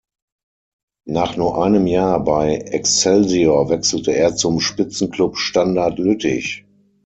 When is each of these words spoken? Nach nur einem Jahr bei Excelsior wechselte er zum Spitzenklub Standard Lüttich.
Nach 1.05 1.37
nur 1.37 1.63
einem 1.63 1.85
Jahr 1.85 2.23
bei 2.23 2.55
Excelsior 2.55 3.69
wechselte 3.69 4.13
er 4.15 4.35
zum 4.35 4.59
Spitzenklub 4.59 5.37
Standard 5.37 5.99
Lüttich. 5.99 6.65